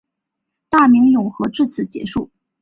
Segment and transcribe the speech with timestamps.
[0.67, 2.31] 大明永和至此结束。